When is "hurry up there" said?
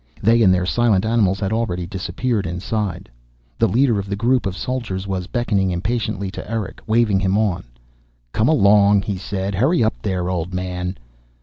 9.53-10.27